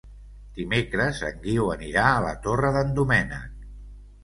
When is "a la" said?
2.15-2.33